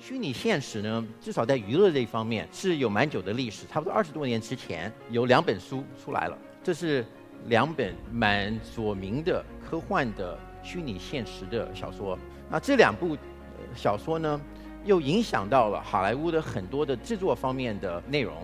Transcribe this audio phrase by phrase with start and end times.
[0.00, 7.04] 虚拟现实呢，至少在娱乐这一方面是有蛮久的历史，差不多二十多年之前有两本书出来了，这是
[7.48, 12.18] 两本蛮著名的科幻的虚拟现实的小说。
[12.48, 13.14] 那这两部
[13.74, 14.40] 小说呢，
[14.86, 18.34] 又影响到了好莱坞的很多的制作方面的内容，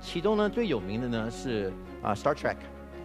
[0.00, 1.72] 其中呢最有名的呢是
[2.02, 2.54] 啊《Star Trek》，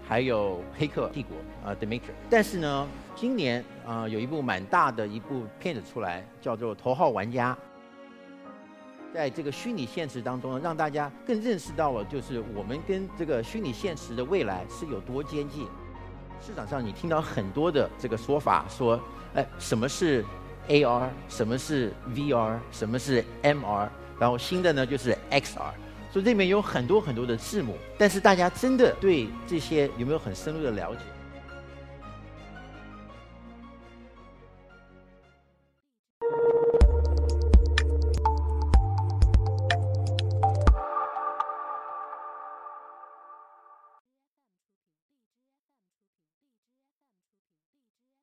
[0.04, 1.38] 还有《黑客帝国》
[1.70, 2.00] 啊《The Matrix》。
[2.28, 7.54] 但是呢，今年啊有一部蛮大的一部片子出来，叫做《头号玩家》。
[9.14, 15.68] 在这个虚拟现实当中呢，让大家更认识到了，就是我们跟这个虚拟现实的未来是有多接近。
[16.42, 19.00] 市场上你听到很多的这个说法，说，
[19.34, 20.24] 哎，什么是
[20.68, 25.74] AR，什么是 VR，什么是 MR，然后新的呢就是 XR，
[26.12, 31.02] 所以这里面有很多很多的字母，但是大家真的对这些有没有很深入的了解？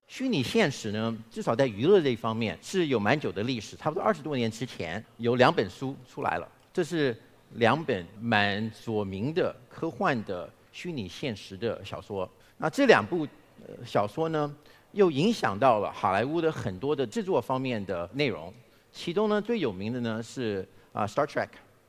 [0.07, 7.17] 虚拟现实呢，至少在娱乐这一方面是有蛮久的历史，差不多二十多年之前有两本书出来了，这是
[7.55, 12.29] 两本蛮著名的科幻的虚拟现实的小说。
[12.57, 13.27] 那这两部
[13.85, 14.55] 小说呢，
[14.93, 18.55] 又影响到了好莱坞的很多的制作方面的内容，
[18.93, 21.47] 其中呢最有名的呢是啊《Star Trek》，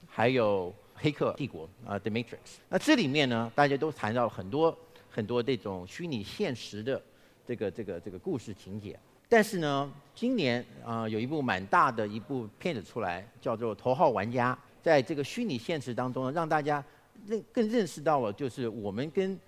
[0.07, 2.23] 还有《黑客帝国》啊《The Matrix》。
[2.67, 4.75] 那这里面呢，大家都谈到了很多
[5.07, 6.99] 很多这种虚拟现实的。
[7.47, 14.53] 这个这个这个故事情节，但是呢，今年啊有一部蛮大的一部片子出来，叫做《头号玩家》。
[14.83, 16.83] 在这个虚拟现实当中呢，让大家
[17.25, 19.39] 认更认识到了，就是我们跟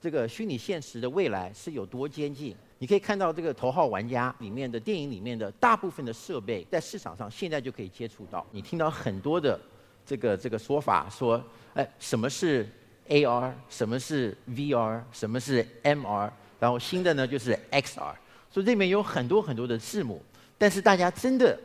[0.00, 2.56] 这个虚拟现实的未来是有多接近。
[2.78, 8.44] 你可以看到这个《头号玩家》里面的电影里面的大部分的设备，在市场上现在就可以接触到。
[8.50, 9.60] 你听到很多的
[10.04, 11.42] 这个这个说法，说
[11.74, 12.66] 哎什么是
[13.08, 16.30] AR，什么是 VR，什么是 MR。
[16.62, 18.14] 然后新的呢就是 XR，
[18.48, 20.22] 所以这里面有很多很多的字母，
[20.56, 21.58] 但是大家真的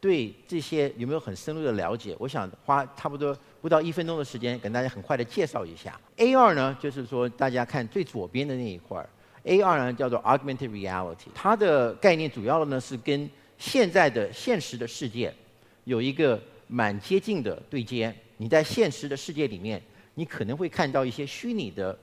[0.00, 2.14] 对这些有没有很深入的了解？
[2.20, 6.00] 我想花差不多不到一分钟的时间，跟大家很快的介绍一下。
[6.18, 9.08] AR 呢，就是说大家看最左边的那一块儿
[9.42, 13.28] ，AR 呢叫做 Augmented Reality，它的概念主要呢是跟
[13.58, 15.34] 现在的现实的世界
[15.82, 18.14] 有一个蛮接近的对接。
[18.36, 19.82] 你在现实的世界里面，
[20.14, 21.98] 你可能会看到一些虚拟的。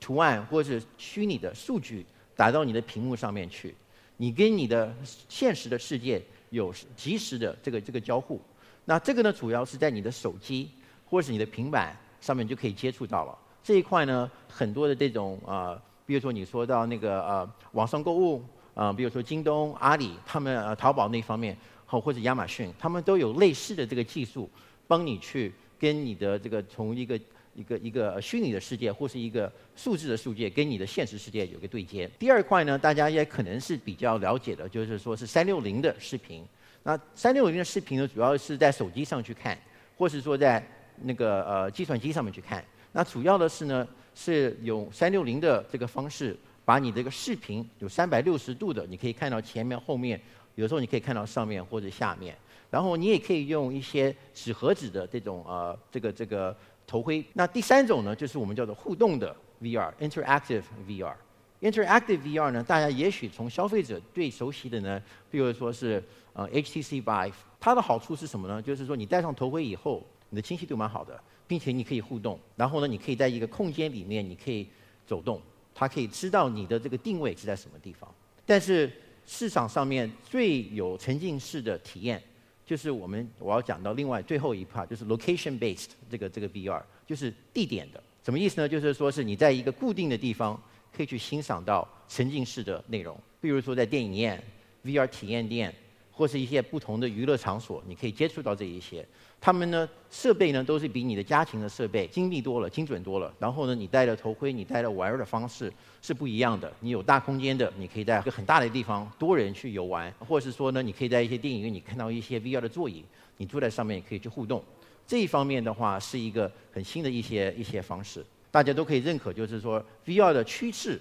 [0.00, 2.04] 图案或者是虚拟的数据
[2.36, 3.74] 打到你的屏幕上面去，
[4.16, 4.94] 你跟你的
[5.28, 8.40] 现实的世界有及时的这个这个交互。
[8.84, 10.68] 那这个呢，主要是在你的手机
[11.06, 13.38] 或是你的平板上面就可以接触到了。
[13.62, 18.42] 这一块呢，很多的这种呃，比如说你说到那个呃网上购物
[18.74, 21.56] 啊，比如说京东、阿里，他们呃淘宝那方面，
[21.86, 24.50] 或或者亚马逊，他们都有类似的这个技术，
[24.86, 27.18] 帮你去跟你的这个从一个。
[27.54, 32.10] 一个一个虚拟的世界或是一个数字的世界，跟你的现实世界有个对接。
[32.18, 36.44] 第二块呢，大家也可能是比较了解的，就是说是三六零的视频。
[36.82, 39.56] 那三六零的视频呢，主要是在手机上去看，
[39.96, 40.62] 或是说在
[41.02, 42.64] 那个呃计算机上面去看。
[42.92, 50.20] 那主要的是呢，是用三六零的这个方式，把你这个视频有三百六十度的，你可以看到前面、后面，
[50.56, 52.36] 有时候你可以看到上面或者下面。
[52.70, 56.56] 然后你也可以用一些纸盒子的这种呃这个这个。
[56.86, 57.24] 头盔。
[57.32, 61.14] 那第三种呢，就是我们叫做互动的 VR，interactive VR。
[61.62, 66.04] interactive VR 呢，大家也许从消费者最熟悉的呢，比如说是
[66.34, 67.32] 呃 HTC Vive。
[67.58, 68.60] 它的好处是什么呢？
[68.60, 72.38] 就是说你戴上头盔以后，你的清晰度蛮好的，并且你可以互动。
[72.54, 74.68] 然后呢，你可以在一个空间里面，你可以
[75.06, 75.40] 走动，
[75.74, 78.14] 它可以知道你的这个定位是在什么地方。
[78.44, 78.92] 但是
[79.24, 82.22] 市场上面最有沉浸式的体验。
[82.66, 88.68] 就是我们我要讲到另外最后一 part，就是 location based 这个这个 VR，就是地点的，什么意思呢？
[88.68, 90.60] 就是说是你在一个固定的地方
[90.96, 94.42] 可以去欣赏到沉浸式的内容，比如说在电影院、
[94.84, 95.74] VR 体验店。
[96.14, 99.04] 或是一些不同的娱乐场所，你可以接触到这一些。
[99.40, 103.30] 他们呢，设备呢都是比你的家庭的设备精密多了、精准多了。
[103.38, 105.70] 然后呢，你戴了头盔，你戴了玩儿的方式
[106.00, 106.72] 是不一样的。
[106.80, 113.04] 你有大空间的，你可以在一个很大的地方多人去游玩，或者是说呢，你可以在一些电影院你看到一些 VR 的座椅，
[113.36, 114.64] 你坐在上面也可以去互动。
[115.06, 120.98] 这一方面的话，是一个很新的一些一些方式，大家都可以认可，就是说 VR 的趋势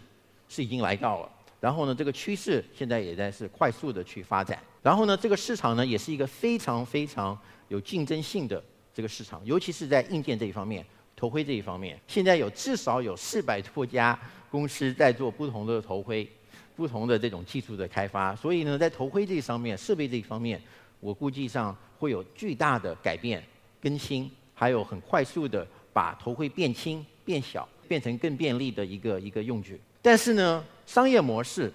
[0.50, 1.30] 是已经来到了。
[1.64, 4.62] 然后呢，这个趋势现在也在是快速的去发展。
[4.82, 7.40] 然后呢，这个市场呢也是一个非常非常
[7.70, 8.62] 有竞争性的
[8.94, 14.20] 这个市场，尤其是在硬件这一方面，头盔这一方面，现在有至少有四百多家
[14.52, 16.30] 公司在做不同的头盔，
[16.76, 18.36] 不同的这种技术的开发。
[18.36, 20.62] 所以呢，在头盔这一方面，设备这一方面，
[21.00, 23.42] 我估计上会有巨大的改变、
[23.82, 29.80] 更新，还有很快速的把头盔变轻、变小，变成更便利的一个一个用具。
[30.04, 31.72] 但是呢，商业模式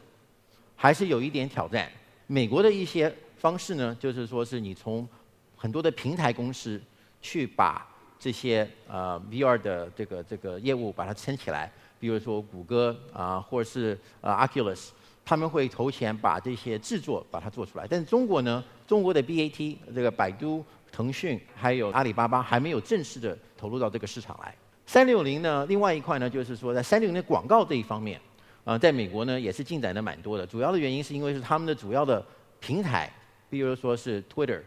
[0.77, 1.91] 还是有一点挑战。
[2.27, 5.09] 美国的一些方式呢，就是说是你从
[5.57, 6.81] 很多的平台公司
[7.23, 7.89] 去把
[8.21, 14.91] 这些呃 VR 的这个这个业务把它撑起来，比如说谷歌啊，或者是呃 Oculus。
[15.25, 24.55] 他们会投钱把这些制作把它做出来，但是中国呢，中国的 BAT 这个百度、腾讯还有阿里巴巴还没有正式的投入到这个市场来。
[24.88, 28.19] 三六零呢，另外一块呢，就是说在三六零的广告这一方面，
[28.64, 30.46] 啊，在美国呢也是进展的蛮多的。
[30.46, 32.25] 主要的原因是因为是他们的主要的
[32.58, 33.12] 平台，
[33.50, 34.62] 比如说是 Twitter、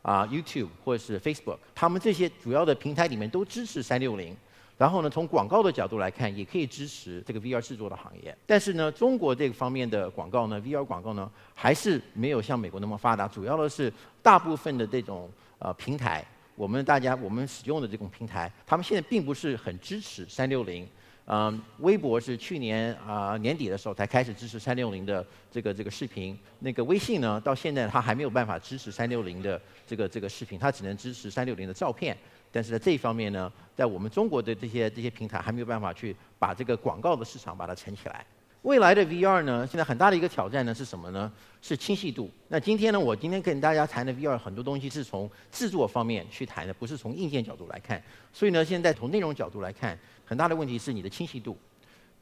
[0.00, 4.36] 啊 YouTube 或者是 Facebook，他们这些主要的平台里面都支持三六零。
[4.78, 8.36] 然后呢，从广告的角度来看，也可以支持这个 VR 制作的行业。
[8.46, 13.26] 但是呢，中国这个方面的广告呢，VR 广告呢，还是没有像美国那么发达。
[13.26, 13.92] 主要的是
[14.22, 15.28] 大部分的这种
[15.58, 16.24] 呃平台，
[16.56, 20.88] 我们大家我们使用的这种平台，他们现在并不是很支持三六零。
[21.26, 26.38] 嗯，微博是去年啊年底的时候才开始支持三六零的这个这个视频。
[26.58, 32.14] 那个微信呢，到现在它还没有办法支持三六零的这个这个视频，它只能支持三六零的照片。
[32.52, 38.24] 但是在这一方面呢，在我们中国的这些这些平台还没有办法去把这个广告的市场把它撑起来。
[38.64, 41.30] 未来的 VR 呢，现在很大的一个挑战呢是什么呢？
[41.60, 42.30] 是清晰度。
[42.48, 48.02] 那今天呢，我今天跟大家谈的 VR 很多东西是从制作方面去谈的，不是从硬件角度来看。
[48.32, 51.54] 所以呢，现在从内容角度来看，很大的问题是你的清晰度。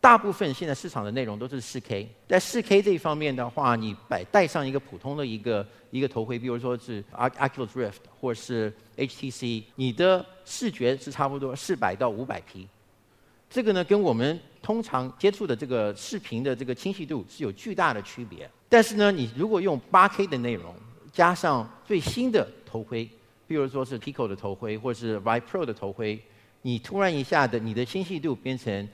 [0.01, 12.67] 大部分现在市场的内容都是 4K，在 4K 这一方面的话，你摆戴上一个普通的一个一个头盔，比如说是 Oculus Rift 或者是 HTC，你的视觉是差不多四百到五百 P，
[13.53, 18.51] 这个呢跟我们通常接触的这个视频的这个清晰度是有巨大的区别。
[18.69, 20.75] 但是呢，你如果用 8K 的内容，
[21.13, 23.07] 加上最新的头盔，
[23.47, 26.19] 比如说是 Pico 的头盔或者是 VPro 的头盔，
[26.63, 28.89] 你突然一下的你的清晰度变成。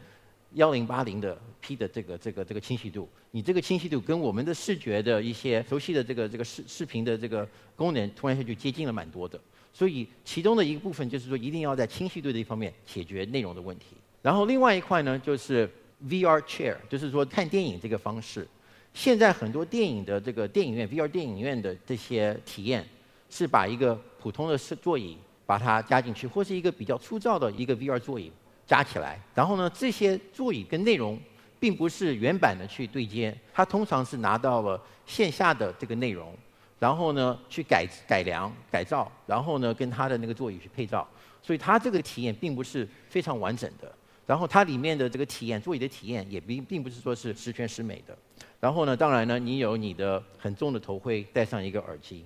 [0.55, 7.47] 幺零八零的 P 的这个这个这个清晰度，你这个清晰度跟我们的视觉的一些熟悉的这个这个视视频的这个
[7.77, 9.39] 功能，突然一下就接近了蛮多的。
[9.75, 13.89] 所以其中的一个部分就是说，一定要在清晰度这一方面解决内容的问题。
[14.23, 15.69] 然后另外一块呢，就是
[16.07, 18.47] VR Chair，就是说看电影这个方式。
[18.95, 22.87] 现在很多电影的这个电影院 VR 电影院的这些体验，
[23.31, 25.17] 是把一个普通的座椅
[25.47, 28.33] 把它加进去，或是一个比较粗糙的一个 VR 座椅。
[28.67, 31.19] 加起来，然后呢，这些座椅跟内容
[31.59, 36.37] 并不是原版的去对接，它通常是拿到了线下的这个内容，
[36.79, 41.09] 然后呢去改改良改造，然后呢跟它的那个座椅去配照，
[41.43, 43.91] 所以它这个体验并不是非常完整的。
[44.29, 48.17] 然后它里面的这个体验，座椅的体验也并并不是说是十全十美的。
[48.61, 52.25] 然后呢，当然呢，你有你的很重的头盔，戴上一个耳机，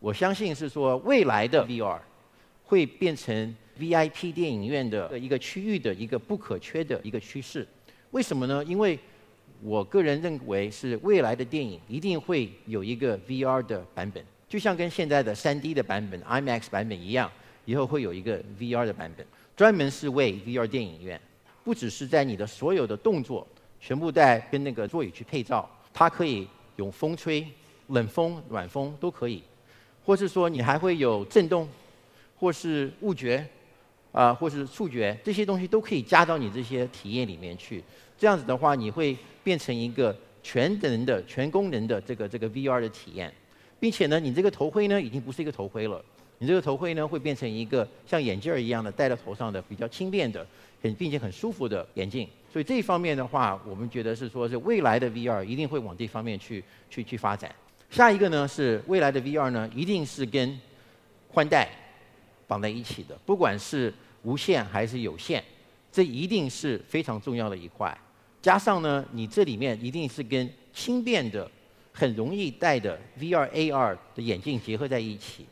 [0.00, 1.98] 我相信是说未来的 VR
[2.64, 3.54] 会变成。
[3.78, 7.68] VIP 电影院的一个区域的一个不可缺的一个趋势，
[8.10, 8.64] 为什么呢？
[8.64, 8.98] 因为
[9.60, 17.30] 我个人认为是未来的电影一定会有一个 VR 的版本，就像跟现在的 3D 的版本、IMAX 版本一样，
[17.66, 21.20] 以后会有一个 VR 的版本，专门是为 VR 电影院，
[21.64, 23.46] 不只是在你的所有的动作
[23.80, 26.46] 全部在跟那个座椅去配照，它可以
[26.76, 27.46] 有风吹、
[27.88, 29.42] 冷风、暖风都可以，
[30.04, 31.68] 或是说你还会有震动，
[32.38, 33.46] 或是误觉。
[34.12, 37.84] 啊，或是触觉这些东西都可以加到你这些体验里面去。
[38.16, 43.30] 这样子的话，你会变成一个全能的、全功能的这个这个 VR 的体验，
[43.78, 46.02] 并且呢，你这个头盔呢已经不是一个头盔了，
[46.38, 50.46] 你这个头盔呢会变成一个像眼镜儿一样的戴在头上的比较轻便的、
[50.82, 52.28] 很并且很舒服的眼镜。
[52.52, 57.54] 所以这一方面的话，我们觉得是说是未来的 VR 一定会往这方面去去去发展。
[57.90, 60.58] 下一个呢是未来的 VR 呢一定是跟
[61.32, 61.68] 宽带
[62.46, 63.92] 绑在一起的，不管是
[64.22, 65.44] 无线还是有线，
[65.92, 67.96] 这一定是非常重要的一块。
[68.40, 71.50] 加上呢，你这里面一定是跟轻便的、
[71.98, 75.46] 很容易戴的 VR、AR 的眼镜结合在一起，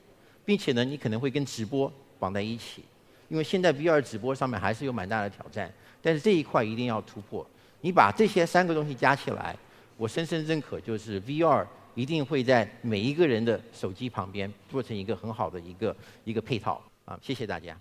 [0.45, 2.85] 并且呢，你可能会跟直播绑在一起。
[3.31, 5.73] 因为现在 VR 直播上面还是有蛮大的挑战，
[6.03, 7.45] 但是这一块一定要突破。
[7.81, 9.57] 你把这些三个东西加起来，
[9.97, 16.83] 我深深认可，就是 VR 一定会在每一个人的手机旁边做成一个很好的一个一个配套。
[17.07, 17.75] 啊，谢谢大家。